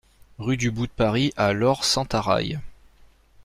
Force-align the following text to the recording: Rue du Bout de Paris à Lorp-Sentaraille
Rue 0.39 0.57
du 0.57 0.71
Bout 0.71 0.87
de 0.87 0.91
Paris 0.91 1.31
à 1.37 1.53
Lorp-Sentaraille 1.53 2.59